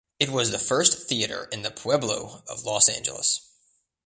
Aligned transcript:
It 0.19 0.29
was 0.29 0.49
the 0.49 0.57
first 0.57 1.07
theater 1.07 1.47
in 1.51 1.61
the 1.61 1.69
Pueblo 1.69 2.41
of 2.47 2.63
Los 2.63 2.89
Angeles. 2.89 3.39